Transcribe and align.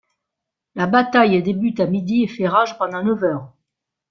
La 0.73 0.87
bataille 0.87 1.43
débute 1.43 1.79
à 1.79 1.85
midi 1.85 2.23
et 2.23 2.27
fait 2.27 2.47
rage 2.47 2.75
pendant 2.79 3.03
neuf 3.03 3.23
heures. 3.23 3.53